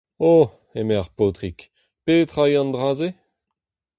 [0.31, 0.33] O!,
[0.81, 1.59] eme ar paotrig,
[2.05, 3.09] petra eo an dra-se?